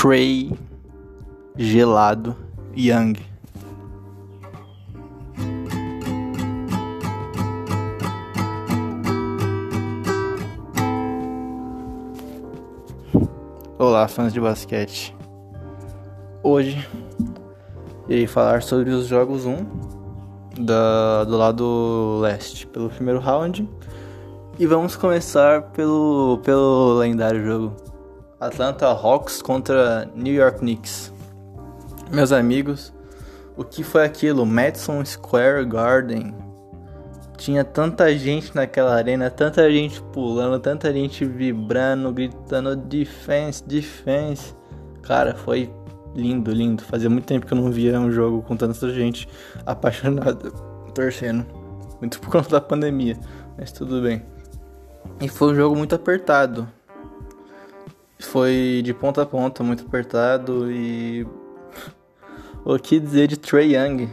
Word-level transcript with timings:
Trey 0.00 0.52
Gelado 1.56 2.36
Young. 2.76 3.14
Olá, 13.76 14.06
fãs 14.06 14.32
de 14.32 14.40
basquete. 14.40 15.16
Hoje 16.44 16.88
irei 18.08 18.28
falar 18.28 18.62
sobre 18.62 18.90
os 18.90 19.08
jogos 19.08 19.46
1 19.46 19.56
da, 20.60 21.24
do 21.24 21.36
lado 21.36 22.20
leste, 22.22 22.68
pelo 22.68 22.88
primeiro 22.88 23.18
round. 23.18 23.68
E 24.60 24.64
vamos 24.64 24.94
começar 24.94 25.62
pelo, 25.72 26.38
pelo 26.44 26.98
lendário 26.98 27.44
jogo 27.44 27.87
Atlanta 28.40 28.86
Hawks 28.86 29.42
contra 29.42 30.08
New 30.14 30.32
York 30.32 30.60
Knicks. 30.60 31.12
Meus 32.12 32.30
amigos, 32.30 32.94
o 33.56 33.64
que 33.64 33.82
foi 33.82 34.04
aquilo? 34.04 34.46
Madison 34.46 35.04
Square 35.04 35.64
Garden. 35.64 36.32
Tinha 37.36 37.64
tanta 37.64 38.16
gente 38.16 38.54
naquela 38.54 38.94
arena, 38.94 39.28
tanta 39.28 39.68
gente 39.68 40.00
pulando, 40.12 40.60
tanta 40.60 40.92
gente 40.92 41.24
vibrando, 41.24 42.12
gritando 42.12 42.76
defense, 42.76 43.62
defense. 43.64 44.54
Cara, 45.02 45.34
foi 45.34 45.68
lindo, 46.14 46.52
lindo. 46.52 46.84
Fazia 46.84 47.10
muito 47.10 47.26
tempo 47.26 47.44
que 47.44 47.52
eu 47.52 47.58
não 47.58 47.72
via 47.72 47.98
um 47.98 48.12
jogo 48.12 48.42
com 48.42 48.56
tanta 48.56 48.88
gente 48.92 49.28
apaixonada, 49.66 50.52
torcendo. 50.94 51.44
Muito 52.00 52.20
por 52.20 52.30
conta 52.30 52.50
da 52.50 52.60
pandemia, 52.60 53.18
mas 53.58 53.72
tudo 53.72 54.00
bem. 54.00 54.22
E 55.20 55.28
foi 55.28 55.52
um 55.52 55.56
jogo 55.56 55.74
muito 55.74 55.96
apertado. 55.96 56.68
Foi 58.20 58.82
de 58.84 58.92
ponta 58.92 59.22
a 59.22 59.26
ponta, 59.26 59.62
muito 59.62 59.84
apertado 59.86 60.70
e. 60.70 61.26
o 62.64 62.78
que 62.78 62.98
dizer 62.98 63.28
de 63.28 63.36
Trey 63.36 63.76
Young? 63.76 64.08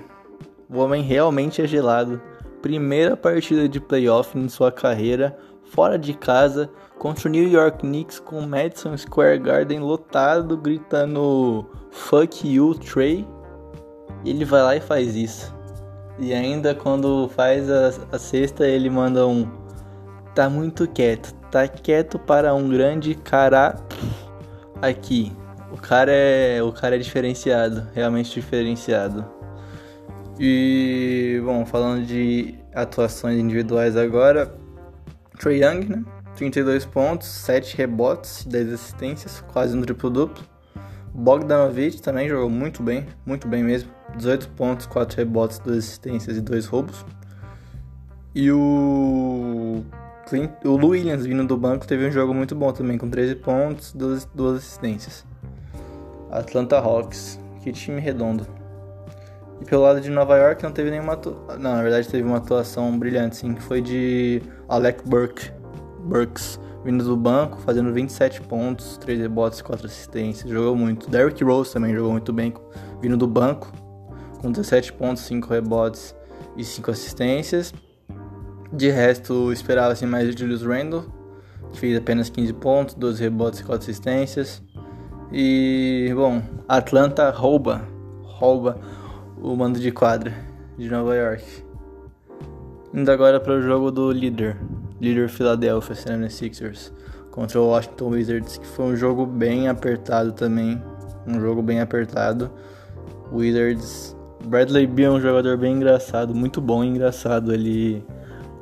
O 0.69 0.79
homem 0.79 1.01
realmente 1.01 1.61
é 1.61 1.67
gelado. 1.67 2.21
Primeira 2.61 3.17
partida 3.17 3.67
de 3.67 3.79
playoff 3.79 4.37
em 4.37 4.47
sua 4.49 4.71
carreira, 4.71 5.37
fora 5.71 5.97
de 5.97 6.13
casa, 6.13 6.69
contra 6.97 7.27
o 7.27 7.31
New 7.31 7.47
York 7.47 7.79
Knicks 7.79 8.19
com 8.19 8.41
Madison 8.41 8.97
Square 8.97 9.39
Garden 9.39 9.79
lotado, 9.79 10.57
gritando 10.57 11.65
Fuck 11.91 12.47
you, 12.47 12.75
Trey. 12.75 13.27
Ele 14.23 14.45
vai 14.45 14.61
lá 14.61 14.75
e 14.75 14.81
faz 14.81 15.15
isso. 15.15 15.53
E 16.19 16.33
ainda 16.33 16.73
quando 16.73 17.29
faz 17.29 17.69
a, 17.69 17.91
a 18.11 18.19
sexta, 18.19 18.67
ele 18.67 18.89
manda 18.89 19.27
um. 19.27 19.47
Tá 20.33 20.49
muito 20.49 20.87
quieto, 20.87 21.33
tá 21.55 21.69
quieto 21.69 22.19
para 22.19 22.53
um 22.53 22.67
grande 22.67 23.15
cara 23.15 23.75
aqui. 24.81 25.31
O 25.71 25.77
cara 25.77 26.11
é, 26.11 26.61
o 26.61 26.73
cara 26.73 26.95
é 26.95 26.99
diferenciado, 26.99 27.87
realmente 27.93 28.33
diferenciado. 28.33 29.25
E 30.37 31.41
bom, 31.45 31.65
falando 31.65 32.05
de 32.05 32.55
atuações 32.73 33.39
individuais 33.39 33.95
agora, 33.95 34.53
Trey 35.39 35.63
Young, 35.63 35.85
né? 35.85 36.03
32 36.35 36.83
pontos, 36.83 37.29
7 37.29 37.77
rebotes, 37.77 38.45
10 38.45 38.73
assistências, 38.73 39.41
quase 39.53 39.77
um 39.77 39.81
triplo 39.81 40.09
duplo. 40.09 40.43
Bogdanovic 41.13 42.01
também 42.01 42.27
jogou 42.27 42.49
muito 42.49 42.83
bem, 42.83 43.05
muito 43.25 43.47
bem 43.47 43.63
mesmo. 43.63 43.89
18 44.17 44.49
pontos, 44.49 44.85
4 44.87 45.15
rebotes, 45.15 45.59
2 45.59 45.77
assistências 45.77 46.35
e 46.35 46.41
2 46.41 46.65
roubos. 46.65 47.05
E 48.33 48.51
o 48.51 49.85
Clint, 50.25 50.51
o 50.63 50.75
Lou 50.75 50.91
Williams, 50.91 51.25
vindo 51.25 51.45
do 51.45 51.55
banco, 51.55 51.85
teve 51.85 52.07
um 52.07 52.11
jogo 52.11 52.33
muito 52.33 52.55
bom 52.55 52.71
também, 52.71 52.97
com 52.97 53.09
13 53.09 53.35
pontos, 53.35 53.93
2, 53.93 54.25
2 54.33 54.57
assistências. 54.57 55.25
Atlanta 56.31 56.77
Hawks, 56.77 57.39
que 57.61 57.71
time 57.71 58.01
redondo. 58.01 58.47
E 59.61 59.65
pelo 59.65 59.83
lado 59.83 60.01
de 60.01 60.09
Nova 60.09 60.35
York 60.37 60.63
não 60.63 60.71
teve 60.71 60.91
nenhuma 60.91 61.13
atuação. 61.13 61.59
Não, 61.59 61.75
na 61.75 61.81
verdade 61.81 62.07
teve 62.07 62.27
uma 62.27 62.37
atuação 62.37 62.97
brilhante, 62.97 63.37
sim, 63.37 63.53
que 63.53 63.61
foi 63.61 63.81
de 63.81 64.41
Alec 64.67 65.07
Burke, 65.07 65.51
Burks, 65.99 66.59
vindo 66.83 67.03
do 67.03 67.15
banco, 67.15 67.59
fazendo 67.61 67.93
27 67.93 68.41
pontos, 68.41 68.97
3 68.97 69.19
rebotes, 69.19 69.61
4 69.61 69.85
assistências, 69.85 70.49
jogou 70.49 70.75
muito. 70.75 71.09
Derrick 71.09 71.43
Rose 71.43 71.71
também 71.71 71.93
jogou 71.93 72.11
muito 72.11 72.33
bem, 72.33 72.53
vindo 73.01 73.15
do 73.15 73.27
banco, 73.27 73.71
com 74.41 74.51
17 74.51 74.93
pontos, 74.93 75.23
5 75.23 75.47
rebotes 75.53 76.15
e 76.57 76.63
5 76.63 76.91
assistências. 76.91 77.73
De 78.71 78.89
resto, 78.89 79.51
esperava 79.51 79.93
assim 79.93 80.05
mais 80.05 80.29
de 80.29 80.39
Julius 80.39 80.63
Randle, 80.63 81.05
que 81.71 81.79
fez 81.79 81.97
apenas 81.97 82.29
15 82.29 82.53
pontos, 82.53 82.95
12 82.95 83.23
rebotes 83.23 83.59
e 83.59 83.63
4 83.63 83.83
assistências. 83.83 84.61
E, 85.31 86.11
bom, 86.15 86.41
Atlanta 86.67 87.29
rouba, 87.29 87.81
rouba 88.23 88.79
o 89.41 89.55
mando 89.55 89.79
de 89.79 89.91
quadra 89.91 90.33
de 90.77 90.89
Nova 90.89 91.15
York. 91.15 91.43
Indo 92.93 93.11
agora 93.11 93.39
para 93.39 93.53
o 93.53 93.61
jogo 93.61 93.91
do 93.91 94.11
líder, 94.11 94.57
líder 95.01 95.29
Philadelphia 95.29 95.95
76ers 95.95 96.91
contra 97.31 97.59
o 97.59 97.67
Washington 97.67 98.09
Wizards, 98.11 98.57
que 98.57 98.65
foi 98.65 98.85
um 98.85 98.95
jogo 98.95 99.25
bem 99.25 99.67
apertado 99.67 100.31
também, 100.31 100.81
um 101.27 101.39
jogo 101.39 101.61
bem 101.61 101.81
apertado. 101.81 102.49
Wizards, 103.31 104.15
Bradley 104.45 104.87
Beal 104.87 105.13
é 105.13 105.17
um 105.17 105.21
jogador 105.21 105.57
bem 105.57 105.75
engraçado, 105.75 106.33
muito 106.33 106.61
bom 106.61 106.83
e 106.83 106.87
engraçado. 106.87 107.53
Ele 107.53 108.01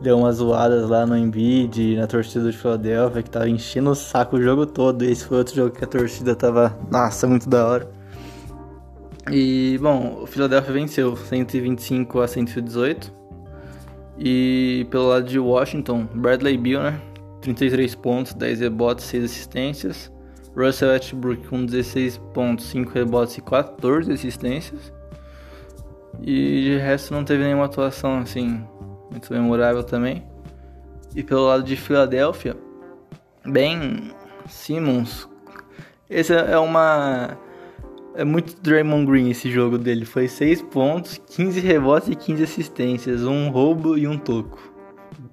deu 0.04 0.18
umas 0.20 0.36
zoadas 0.36 0.90
lá 0.90 1.06
no 1.06 1.18
Embiid, 1.18 1.96
na 1.96 2.06
torcida 2.06 2.52
de 2.52 2.58
Philadelphia, 2.58 3.24
que 3.24 3.30
tava 3.30 3.50
enchendo 3.50 3.90
o 3.92 3.96
saco 3.96 4.36
o 4.36 4.42
jogo 4.42 4.66
todo. 4.66 5.04
Esse 5.04 5.26
foi 5.26 5.38
outro 5.38 5.56
jogo 5.56 5.72
que 5.72 5.84
a 5.84 5.88
torcida 5.88 6.36
tava, 6.36 6.78
nossa, 6.92 7.26
muito 7.26 7.50
da 7.50 7.66
hora. 7.66 7.90
E, 9.32 9.80
bom, 9.82 10.20
o 10.22 10.28
Philadelphia 10.28 10.74
venceu 10.74 11.16
125 11.16 12.20
a 12.20 12.28
118. 12.28 13.14
E 14.20 14.86
pelo 14.92 15.08
lado 15.08 15.26
de 15.26 15.40
Washington, 15.40 16.06
Bradley 16.14 16.58
Beal, 16.58 16.84
né? 16.84 17.02
33 17.42 17.96
pontos, 17.96 18.34
10 18.34 18.60
rebotes, 18.60 19.06
6 19.06 19.24
assistências. 19.24 20.12
Russell 20.56 20.90
Westbrook 20.90 21.48
com 21.48 21.66
16 21.66 22.18
pontos, 22.34 22.66
5 22.68 22.92
rebotes 22.92 23.38
e 23.38 23.42
14 23.42 24.12
assistências. 24.12 24.94
E 26.22 26.64
de 26.64 26.78
resto 26.78 27.14
não 27.14 27.24
teve 27.24 27.44
nenhuma 27.44 27.66
atuação 27.66 28.20
assim 28.20 28.64
muito 29.14 29.32
memorável 29.32 29.84
também. 29.84 30.24
E 31.16 31.22
pelo 31.22 31.46
lado 31.46 31.64
de 31.64 31.76
Filadélfia, 31.76 32.58
Ben 33.46 34.12
Simmons. 34.48 35.30
Esse 36.10 36.34
é 36.34 36.58
uma. 36.58 37.38
É 38.16 38.24
muito 38.24 38.60
Draymond 38.62 39.06
Green 39.06 39.30
esse 39.30 39.52
jogo 39.52 39.78
dele. 39.78 40.06
Foi 40.06 40.28
6 40.28 40.64
pontos, 40.64 41.20
15 41.30 41.60
rebotes 41.60 42.10
e 42.10 42.16
15 42.16 42.44
assistências. 42.44 43.24
Um 43.24 43.50
roubo 43.50 43.98
e 43.98 44.08
um 44.08 44.18
toco. 44.18 44.60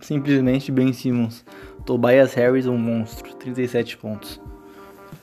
Simplesmente 0.01 0.71
Ben 0.71 0.93
Simmons. 0.93 1.45
Tobias 1.87 2.35
Harris, 2.35 2.67
um 2.67 2.77
monstro. 2.77 3.35
37 3.35 3.97
pontos. 3.97 4.41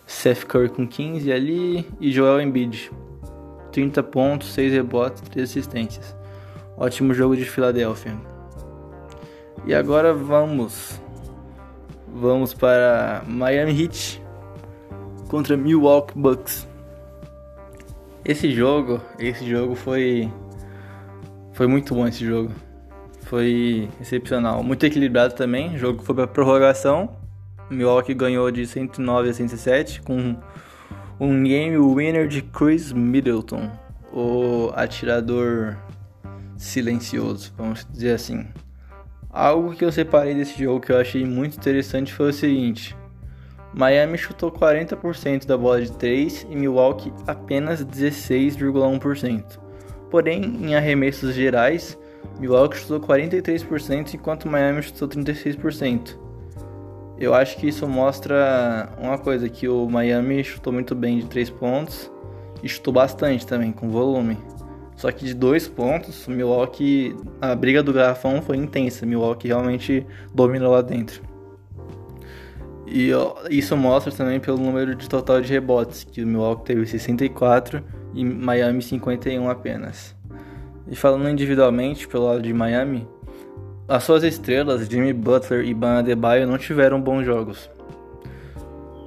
Seth 0.05 0.45
Curry 0.45 0.69
com 0.69 0.87
15 0.87 1.31
ali. 1.31 1.87
E 1.99 2.11
Joel 2.11 2.41
Embiid. 2.41 2.91
30 3.71 4.01
pontos, 4.03 4.53
6 4.53 4.73
rebotes, 4.73 5.21
3 5.29 5.49
assistências. 5.49 6.15
Ótimo 6.75 7.13
jogo 7.13 7.35
de 7.35 7.45
Filadélfia. 7.45 8.36
E 9.67 9.75
agora 9.75 10.13
vamos 10.13 11.01
vamos 12.07 12.53
para 12.53 13.21
Miami 13.27 13.83
Heat 13.83 14.23
contra 15.27 15.57
Milwaukee 15.57 16.17
Bucks. 16.17 16.65
Esse 18.23 18.49
jogo, 18.53 19.01
esse 19.19 19.45
jogo 19.45 19.75
foi 19.75 20.31
foi 21.51 21.67
muito 21.67 21.93
bom 21.93 22.07
esse 22.07 22.25
jogo. 22.25 22.53
Foi 23.23 23.89
excepcional, 23.99 24.63
muito 24.63 24.85
equilibrado 24.85 25.35
também. 25.35 25.75
O 25.75 25.77
jogo 25.77 26.01
foi 26.01 26.15
para 26.15 26.27
prorrogação. 26.27 27.17
Milwaukee 27.69 28.13
ganhou 28.13 28.49
de 28.49 28.65
109 28.65 29.29
a 29.29 29.33
107 29.33 30.01
com 30.01 30.37
um 31.19 31.43
game 31.43 31.77
winner 31.77 32.29
de 32.29 32.41
Chris 32.41 32.93
Middleton, 32.93 33.69
o 34.13 34.71
atirador 34.73 35.75
silencioso, 36.55 37.53
vamos 37.57 37.85
dizer 37.91 38.13
assim. 38.13 38.47
Algo 39.39 39.75
que 39.75 39.85
eu 39.85 39.91
separei 39.91 40.33
desse 40.33 40.63
jogo 40.63 40.79
que 40.79 40.91
eu 40.91 40.97
achei 40.97 41.23
muito 41.23 41.57
interessante 41.57 42.11
foi 42.11 42.31
o 42.31 42.33
seguinte: 42.33 42.97
Miami 43.71 44.17
chutou 44.17 44.51
40% 44.51 45.45
da 45.45 45.55
bola 45.55 45.79
de 45.79 45.91
3 45.91 46.47
e 46.49 46.55
Milwaukee 46.55 47.13
apenas 47.27 47.85
16,1%. 47.85 49.59
Porém, 50.09 50.41
em 50.41 50.73
arremessos 50.73 51.35
gerais, 51.35 51.99
Milwaukee 52.39 52.77
chutou 52.77 52.99
43% 52.99 54.15
enquanto 54.15 54.49
Miami 54.49 54.81
chutou 54.81 55.07
36%. 55.07 56.17
Eu 57.19 57.35
acho 57.35 57.57
que 57.57 57.67
isso 57.67 57.87
mostra 57.87 58.89
uma 58.99 59.19
coisa 59.19 59.47
que 59.47 59.67
o 59.67 59.87
Miami 59.87 60.43
chutou 60.43 60.73
muito 60.73 60.95
bem 60.95 61.19
de 61.19 61.27
3 61.27 61.51
pontos 61.51 62.11
e 62.63 62.67
chutou 62.67 62.91
bastante 62.91 63.45
também 63.45 63.71
com 63.71 63.87
volume. 63.87 64.35
Só 64.97 65.11
que 65.11 65.25
de 65.25 65.33
dois 65.35 65.67
pontos, 65.67 66.27
o 66.27 66.31
Milwaukee, 66.31 67.15
a 67.39 67.55
briga 67.55 67.83
do 67.83 67.93
garrafão 67.93 68.41
foi 68.41 68.57
intensa. 68.57 69.05
Milwaukee 69.05 69.47
realmente 69.47 70.05
dominou 70.33 70.71
lá 70.71 70.81
dentro. 70.81 71.21
E 72.87 73.11
isso 73.49 73.77
mostra 73.77 74.11
também 74.11 74.39
pelo 74.39 74.57
número 74.57 74.95
de 74.95 75.07
total 75.07 75.39
de 75.39 75.53
rebotes, 75.53 76.03
que 76.03 76.23
o 76.23 76.27
Milwaukee 76.27 76.65
teve 76.65 76.85
64 76.85 77.83
e 78.15 78.25
Miami 78.25 78.81
51 78.81 79.47
apenas. 79.47 80.15
E 80.87 80.95
falando 80.95 81.29
individualmente 81.29 82.07
pelo 82.07 82.25
lado 82.25 82.41
de 82.41 82.51
Miami, 82.51 83.07
as 83.87 84.03
suas 84.03 84.23
estrelas, 84.23 84.87
Jimmy 84.87 85.13
Butler 85.13 85.63
e 85.63 85.73
Ban 85.75 85.99
Adebayo, 85.99 86.47
não 86.47 86.57
tiveram 86.57 86.99
bons 86.99 87.23
jogos. 87.23 87.69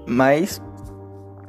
Mas 0.07 0.63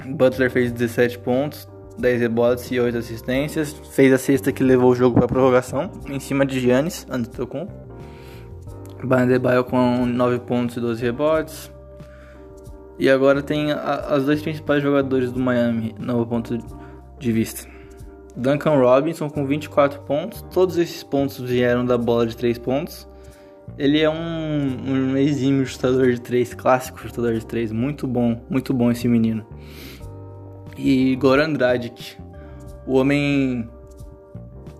Butler 0.05 0.49
fez 0.49 0.71
17 0.71 1.19
pontos, 1.19 1.69
10 1.97 2.21
rebotes 2.21 2.71
e 2.71 2.79
8 2.79 2.97
assistências, 2.97 3.73
fez 3.91 4.11
a 4.13 4.17
sexta 4.17 4.51
que 4.51 4.63
levou 4.63 4.91
o 4.91 4.95
jogo 4.95 5.17
para 5.17 5.27
prorrogação, 5.27 5.91
em 6.07 6.19
cima 6.19 6.45
de 6.45 6.59
Giannis 6.59 7.05
Antetokounmpo. 7.09 7.71
Ban 9.03 9.23
Adebayo 9.23 9.63
com 9.63 10.05
9 10.05 10.39
pontos 10.39 10.77
e 10.77 10.79
12 10.79 11.01
rebotes. 11.01 11.71
E 12.99 13.09
agora 13.09 13.41
tem 13.41 13.71
as 13.71 14.25
dois 14.25 14.41
principais 14.41 14.83
jogadores 14.83 15.31
do 15.31 15.39
Miami 15.39 15.95
no 15.97 16.25
ponto 16.25 16.57
de 17.17 17.31
vista. 17.31 17.67
Duncan 18.35 18.77
Robinson 18.77 19.29
com 19.29 19.45
24 19.45 20.01
pontos. 20.01 20.41
Todos 20.53 20.77
esses 20.77 21.03
pontos 21.03 21.39
vieram 21.39 21.83
da 21.83 21.97
bola 21.97 22.27
de 22.27 22.37
3 22.37 22.57
pontos. 22.59 23.07
Ele 23.77 23.99
é 23.99 24.09
um, 24.09 25.13
um 25.13 25.17
exímio 25.17 25.65
chutador 25.65 26.11
de 26.11 26.21
3, 26.21 26.53
clássico 26.53 26.99
chutador 26.99 27.33
de 27.33 27.45
3. 27.45 27.71
Muito 27.71 28.05
bom, 28.05 28.39
muito 28.49 28.73
bom 28.73 28.91
esse 28.91 29.07
menino. 29.07 29.45
E 30.77 31.15
Goran 31.15 31.53
Dragic. 31.53 32.17
O 32.85 32.97
homem. 32.97 33.69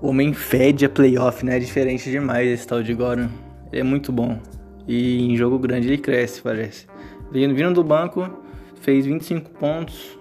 O 0.01 0.09
homem 0.09 0.33
fede 0.33 0.85
a 0.85 0.89
playoff, 0.89 1.45
né? 1.45 1.57
É 1.57 1.59
diferente 1.59 2.09
demais 2.09 2.49
esse 2.49 2.67
tal 2.67 2.81
de 2.81 2.93
Goran. 2.93 3.29
Ele 3.71 3.81
é 3.81 3.83
muito 3.83 4.11
bom. 4.11 4.39
E 4.88 5.31
em 5.31 5.38
jogo 5.38 5.59
grande 5.59 5.88
ele 5.88 5.97
cresce, 5.97 6.41
parece. 6.41 6.88
Vindo, 7.31 7.53
vindo 7.55 7.73
do 7.73 7.83
banco, 7.83 8.29
fez 8.81 9.05
25 9.05 9.51
pontos, 9.51 10.17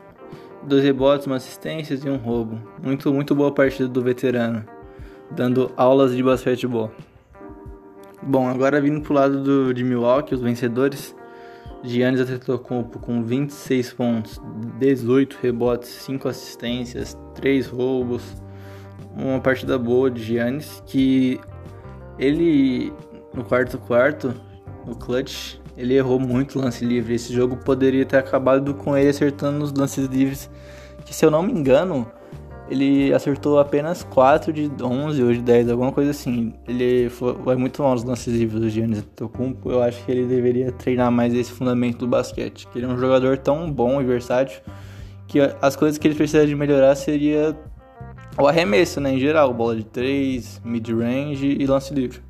dois 0.62 0.84
rebotes, 0.84 1.26
uma 1.26 1.37
assistência 1.37 1.94
e 1.94 2.08
um 2.11 2.16
roubo. 2.16 2.61
Muito, 2.82 3.12
muito 3.12 3.34
boa 3.34 3.50
partida 3.52 3.88
do 3.88 4.02
veterano, 4.02 4.64
dando 5.31 5.73
aulas 5.76 6.14
de 6.14 6.23
basquetebol. 6.23 6.90
Bom, 8.23 8.46
agora 8.46 8.81
vindo 8.81 9.00
pro 9.00 9.14
lado 9.14 9.43
do, 9.43 9.73
de 9.73 9.82
Milwaukee, 9.82 10.34
os 10.34 10.43
vencedores. 10.43 11.16
Giannis 11.82 12.21
Antetokounmpo 12.21 12.99
com 12.99 13.23
26 13.23 13.93
pontos, 13.94 14.41
18 14.79 15.38
rebotes, 15.41 15.91
5 15.91 16.29
assistências, 16.29 17.17
3 17.35 17.67
roubos. 17.67 18.23
Uma 19.17 19.41
partida 19.41 19.79
boa 19.79 20.11
de 20.11 20.23
Giannis 20.23 20.82
que 20.87 21.41
ele 22.19 22.93
no 23.32 23.44
quarto 23.44 23.79
quarto, 23.79 24.35
no 24.87 24.94
clutch, 24.97 25.56
ele 25.77 25.94
errou 25.94 26.19
muito 26.19 26.59
lance 26.59 26.85
livre. 26.85 27.15
Esse 27.15 27.32
jogo 27.32 27.56
poderia 27.56 28.05
ter 28.05 28.19
acabado 28.19 28.75
com 28.75 28.97
ele 28.97 29.09
acertando 29.09 29.65
os 29.65 29.73
lances 29.73 30.06
livres, 30.06 30.50
que 31.05 31.15
se 31.15 31.25
eu 31.25 31.31
não 31.31 31.43
me 31.43 31.53
engano, 31.53 32.11
ele 32.70 33.12
acertou 33.12 33.58
apenas 33.58 34.02
4 34.05 34.52
de 34.52 34.70
11 34.82 35.22
ou 35.22 35.32
de 35.32 35.43
10, 35.43 35.70
alguma 35.70 35.90
coisa 35.90 36.12
assim. 36.12 36.55
Ele 36.69 37.11
foi, 37.11 37.32
vai 37.34 37.56
muito 37.56 37.82
mal 37.82 37.93
nos 37.93 38.05
lances 38.05 38.32
livres 38.32 38.61
do 38.61 38.70
Giannis 38.70 38.99
Antetokounmpo. 38.99 39.70
Eu 39.70 39.82
acho 39.82 40.05
que 40.05 40.12
ele 40.12 40.26
deveria 40.26 40.70
treinar 40.70 41.11
mais 41.11 41.34
esse 41.34 41.50
fundamento 41.50 41.99
do 41.99 42.06
basquete. 42.06 42.69
Que 42.69 42.78
ele 42.78 42.87
é 42.87 42.88
um 42.88 42.96
jogador 42.96 43.37
tão 43.38 43.70
bom 43.70 44.00
e 44.00 44.05
versátil 44.05 44.61
que 45.26 45.38
as 45.61 45.76
coisas 45.76 45.99
que 45.99 46.08
ele 46.08 46.14
precisa 46.14 46.46
de 46.46 46.55
melhorar 46.55 46.94
seria 46.94 47.56
o 48.38 48.46
arremesso, 48.46 49.00
né, 49.00 49.12
em 49.12 49.19
geral, 49.19 49.52
bola 49.52 49.76
de 49.76 49.84
3, 49.84 50.62
mid-range 50.64 51.56
e 51.58 51.66
lance 51.66 51.93
livre. 51.93 52.20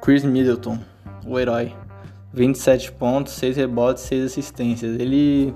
Chris 0.00 0.24
Middleton 0.24 0.78
o 1.26 1.38
herói. 1.38 1.72
27 2.32 2.92
pontos, 2.92 3.34
6 3.34 3.56
rebotes, 3.56 4.02
6 4.04 4.24
assistências. 4.24 4.98
Ele 4.98 5.54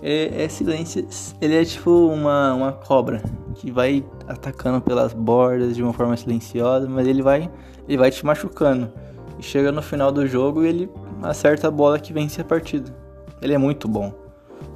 é, 0.00 0.44
é 0.44 0.48
silêncio, 0.48 1.06
ele 1.40 1.56
é 1.56 1.64
tipo 1.64 1.90
uma, 1.90 2.54
uma 2.54 2.72
cobra 2.72 3.22
que 3.54 3.70
vai 3.70 4.04
atacando 4.26 4.80
pelas 4.80 5.12
bordas 5.12 5.76
de 5.76 5.82
uma 5.82 5.92
forma 5.92 6.16
silenciosa, 6.16 6.88
mas 6.88 7.06
ele 7.06 7.22
vai 7.22 7.50
ele 7.88 7.98
vai 7.98 8.10
te 8.10 8.24
machucando. 8.24 8.90
E 9.38 9.42
chega 9.42 9.72
no 9.72 9.82
final 9.82 10.12
do 10.12 10.26
jogo 10.26 10.64
e 10.64 10.68
ele 10.68 10.90
acerta 11.22 11.68
a 11.68 11.70
bola 11.70 11.98
que 11.98 12.12
vence 12.12 12.40
a 12.40 12.44
partida. 12.44 12.94
Ele 13.40 13.52
é 13.52 13.58
muito 13.58 13.88
bom. 13.88 14.12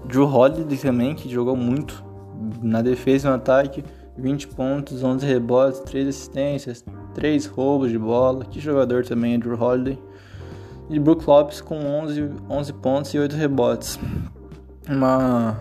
Drew 0.05 0.27
Holiday 0.27 0.77
também, 0.79 1.15
que 1.15 1.29
jogou 1.29 1.57
muito 1.57 2.05
na 2.62 2.83
defesa 2.83 3.29
e 3.29 3.31
no 3.31 3.37
ataque, 3.37 3.85
20 4.17 4.49
pontos, 4.49 5.03
11 5.03 5.25
rebotes, 5.27 5.81
3 5.81 6.09
assistências, 6.09 6.85
3 7.15 7.47
roubos 7.47 7.91
de 7.91 7.99
bola. 7.99 8.45
Que 8.45 8.61
jogador 8.61 9.05
também 9.05 9.35
é 9.35 9.39
Drew 9.39 9.61
Holiday 9.61 9.99
e 10.89 10.99
Brook 10.99 11.27
Lopes 11.27 11.61
com 11.61 11.77
11, 11.77 12.31
11 12.49 12.73
pontos 12.75 13.15
e 13.15 13.19
8 13.19 13.37
rebotes. 13.37 13.99
Uma, 14.88 15.59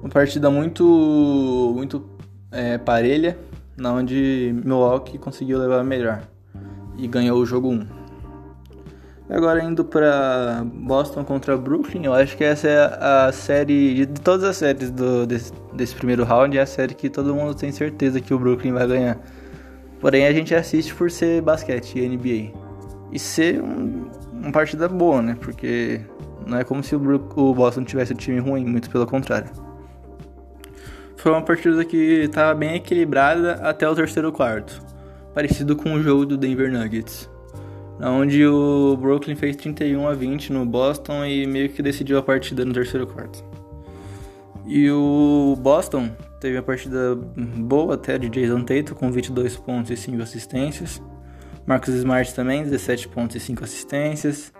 uma 0.00 0.10
partida 0.10 0.50
muito, 0.50 1.72
muito 1.74 2.08
é, 2.50 2.78
parelha, 2.78 3.36
na 3.76 3.92
onde 3.92 4.54
Milwaukee 4.64 5.18
conseguiu 5.18 5.58
levar 5.58 5.82
melhor 5.82 6.22
e 6.96 7.06
ganhou 7.06 7.38
o 7.38 7.46
jogo 7.46 7.70
1. 7.70 8.04
Agora 9.28 9.64
indo 9.64 9.84
para 9.84 10.62
Boston 10.64 11.24
contra 11.24 11.56
Brooklyn, 11.56 12.04
eu 12.04 12.12
acho 12.12 12.36
que 12.36 12.44
essa 12.44 12.68
é 12.68 13.26
a 13.26 13.32
série 13.32 13.94
de, 13.94 14.06
de 14.06 14.20
todas 14.20 14.44
as 14.44 14.56
séries 14.58 14.90
do, 14.90 15.26
desse, 15.26 15.50
desse, 15.72 15.94
primeiro 15.94 16.24
round, 16.24 16.56
é 16.58 16.60
a 16.60 16.66
série 16.66 16.94
que 16.94 17.08
todo 17.08 17.34
mundo 17.34 17.54
tem 17.54 17.72
certeza 17.72 18.20
que 18.20 18.34
o 18.34 18.38
Brooklyn 18.38 18.72
vai 18.72 18.86
ganhar. 18.86 19.18
Porém 19.98 20.26
a 20.26 20.32
gente 20.32 20.54
assiste 20.54 20.94
por 20.94 21.10
ser 21.10 21.40
basquete 21.40 21.98
e 21.98 22.06
NBA. 22.06 22.52
E 23.10 23.18
ser 23.18 23.62
um, 23.62 24.10
uma 24.30 24.52
partida 24.52 24.88
boa, 24.88 25.22
né? 25.22 25.36
Porque 25.40 26.02
não 26.46 26.58
é 26.58 26.64
como 26.64 26.82
se 26.82 26.94
o, 26.94 27.54
Boston 27.54 27.84
tivesse 27.84 28.12
um 28.12 28.16
time 28.16 28.38
ruim, 28.38 28.64
muito 28.64 28.90
pelo 28.90 29.06
contrário. 29.06 29.50
Foi 31.16 31.32
uma 31.32 31.42
partida 31.42 31.84
que 31.84 31.96
estava 31.96 32.54
bem 32.54 32.74
equilibrada 32.74 33.54
até 33.62 33.88
o 33.88 33.94
terceiro 33.94 34.30
quarto, 34.30 34.82
parecido 35.32 35.74
com 35.74 35.94
o 35.94 36.02
jogo 36.02 36.26
do 36.26 36.36
Denver 36.36 36.70
Nuggets, 36.70 37.30
onde 38.00 38.46
o 38.46 38.96
Brooklyn 38.96 39.34
fez 39.34 39.56
31 39.56 40.06
a 40.06 40.12
20 40.12 40.52
no 40.52 40.66
Boston 40.66 41.24
e 41.24 41.46
meio 41.46 41.70
que 41.70 41.82
decidiu 41.82 42.18
a 42.18 42.22
partida 42.22 42.64
no 42.64 42.72
terceiro 42.72 43.06
quarto. 43.06 43.42
E 44.66 44.90
o 44.90 45.56
Boston 45.60 46.10
teve 46.40 46.56
a 46.56 46.62
partida 46.62 47.14
boa 47.14 47.94
até 47.94 48.18
de 48.18 48.28
Jason 48.28 48.62
Tatum 48.62 48.94
com 48.94 49.10
22 49.10 49.56
pontos 49.56 49.90
e 49.90 49.96
5 49.96 50.22
assistências. 50.22 51.02
Marcos 51.66 51.94
Smart 51.94 52.34
também, 52.34 52.62
17 52.62 53.08
pontos 53.08 53.36
e 53.36 53.40
5 53.40 53.64
assistências. 53.64 54.52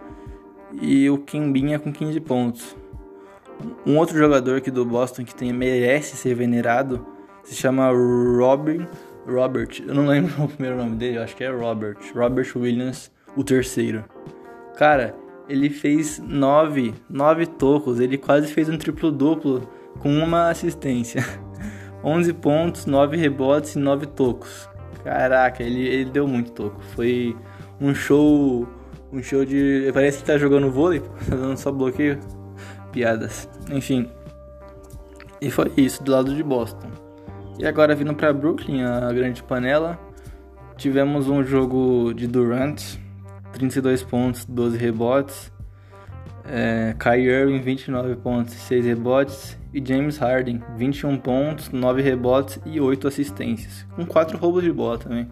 E 0.80 1.08
o 1.10 1.18
Kimbinha 1.18 1.78
com 1.78 1.92
15 1.92 2.20
pontos. 2.20 2.76
Um 3.86 3.96
outro 3.98 4.18
jogador 4.18 4.58
aqui 4.58 4.70
do 4.70 4.84
Boston 4.84 5.24
que 5.24 5.34
tem, 5.34 5.52
merece 5.52 6.16
ser 6.16 6.34
venerado 6.34 7.06
se 7.44 7.54
chama 7.54 7.90
Robin, 7.90 8.86
Robert. 9.26 9.82
Eu 9.86 9.94
não 9.94 10.06
lembro 10.06 10.32
o 10.44 10.48
primeiro 10.48 10.76
nome 10.76 10.96
dele, 10.96 11.18
eu 11.18 11.22
acho 11.22 11.36
que 11.36 11.44
é 11.44 11.50
Robert. 11.50 11.96
Robert 12.14 12.50
Williams, 12.56 13.10
o 13.36 13.44
terceiro. 13.44 14.04
Cara, 14.76 15.14
ele 15.48 15.70
fez 15.70 16.18
9, 16.18 16.94
9 17.08 17.46
tocos, 17.46 18.00
ele 18.00 18.18
quase 18.18 18.52
fez 18.52 18.68
um 18.68 18.76
triplo-duplo 18.76 19.68
com 20.00 20.10
uma 20.10 20.50
assistência. 20.50 21.24
11 22.02 22.32
pontos, 22.34 22.86
9 22.86 23.16
rebotes 23.16 23.76
e 23.76 23.78
9 23.78 24.06
tocos. 24.06 24.68
Caraca, 25.02 25.62
ele, 25.62 25.86
ele 25.86 26.10
deu 26.10 26.26
muito 26.26 26.52
toco. 26.52 26.80
Foi 26.94 27.36
um 27.80 27.94
show. 27.94 28.66
Um 29.14 29.22
show 29.22 29.44
de. 29.44 29.88
Parece 29.94 30.18
que 30.18 30.24
tá 30.24 30.36
jogando 30.36 30.72
vôlei, 30.72 30.98
tá 31.00 31.36
dando 31.36 31.56
só 31.56 31.70
bloqueio. 31.70 32.18
Piadas. 32.90 33.48
Enfim. 33.70 34.10
E 35.40 35.50
foi 35.50 35.70
isso, 35.76 36.02
do 36.02 36.10
lado 36.10 36.34
de 36.34 36.42
Boston. 36.42 36.90
E 37.60 37.64
agora 37.64 37.94
vindo 37.94 38.12
para 38.12 38.32
Brooklyn, 38.32 38.82
a 38.82 39.12
grande 39.12 39.40
panela. 39.40 39.98
Tivemos 40.76 41.28
um 41.28 41.44
jogo 41.44 42.12
de 42.12 42.26
Durant, 42.26 42.82
32 43.52 44.02
pontos, 44.02 44.44
12 44.44 44.76
rebotes. 44.76 45.52
É, 46.44 46.96
Kyrie 46.98 47.28
Irving, 47.28 47.60
29 47.60 48.16
pontos, 48.16 48.52
6 48.54 48.84
rebotes 48.84 49.56
e 49.72 49.82
James 49.84 50.18
Harden, 50.18 50.60
21 50.76 51.16
pontos, 51.18 51.70
9 51.70 52.02
rebotes 52.02 52.60
e 52.66 52.80
8 52.80 53.08
assistências, 53.08 53.86
com 53.94 54.04
4 54.04 54.36
roubos 54.36 54.62
de 54.62 54.72
bola 54.72 54.98
também. 54.98 55.28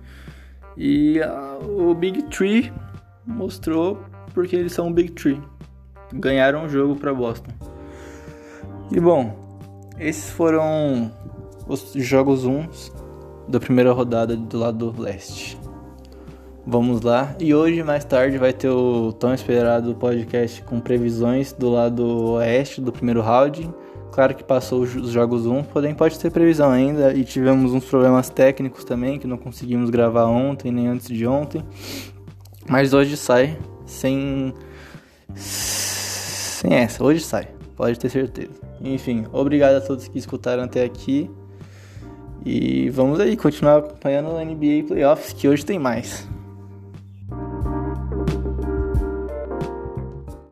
E 0.77 1.21
uh, 1.21 1.91
o 1.91 1.95
Big 1.95 2.23
Tree 2.25 2.73
mostrou 3.26 3.99
porque 4.35 4.57
eles 4.57 4.73
são 4.73 4.88
o 4.88 4.93
Big 4.93 5.12
Tree. 5.12 5.41
Ganharam 6.12 6.64
o 6.64 6.69
jogo 6.69 6.97
para 6.97 7.12
Boston. 7.14 7.50
E 8.91 9.00
bom, 9.00 9.35
esses 9.99 10.31
foram 10.31 11.11
os 11.67 11.93
jogos 11.95 12.45
1 12.45 12.67
da 13.49 13.59
primeira 13.59 13.93
rodada 13.93 14.37
do 14.37 14.59
lado 14.59 14.95
leste. 14.99 15.59
Vamos 16.67 17.00
lá. 17.00 17.35
E 17.41 17.55
hoje, 17.55 17.83
mais 17.83 18.05
tarde, 18.05 18.38
vai 18.38 18.52
ter 18.52 18.69
o 18.69 19.12
tão 19.12 19.35
esperado 19.35 19.95
podcast 19.95 20.62
com 20.62 20.79
previsões 20.79 21.52
do 21.52 21.71
lado 21.71 22.35
oeste 22.35 22.81
do 22.81 22.93
primeiro 22.93 23.21
round 23.21 23.69
Claro 24.12 24.35
que 24.35 24.45
passou 24.45 24.83
os 24.83 25.09
jogos 25.09 25.47
1, 25.47 25.64
porém 25.64 25.95
pode 25.95 26.19
ter 26.19 26.31
previsão 26.31 26.71
ainda. 26.71 27.14
E 27.14 27.25
tivemos 27.25 27.73
uns 27.73 27.87
problemas 27.87 28.29
técnicos 28.29 28.85
também, 28.85 29.19
que 29.19 29.26
não 29.26 29.38
conseguimos 29.38 29.88
gravar 29.88 30.26
ontem 30.26 30.71
nem 30.71 30.87
antes 30.87 31.09
de 31.09 31.26
ontem. 31.26 31.64
Mas 32.69 32.92
hoje 32.92 33.16
sai 33.16 33.59
sem 33.87 34.54
Sem 35.35 36.75
essa, 36.75 37.02
hoje 37.02 37.21
sai, 37.21 37.49
pode 37.76 37.99
ter 37.99 38.09
certeza. 38.09 38.61
Enfim, 38.81 39.26
obrigado 39.33 39.76
a 39.76 39.81
todos 39.81 40.09
que 40.09 40.19
escutaram 40.19 40.64
até 40.64 40.85
aqui. 40.85 41.31
E 42.45 42.90
vamos 42.90 43.21
aí 43.21 43.37
continuar 43.37 43.78
acompanhando 43.78 44.31
o 44.31 44.45
NBA 44.45 44.88
Playoffs, 44.88 45.33
que 45.33 45.49
hoje 45.49 45.64
tem 45.64 45.78
mais. 45.78 46.28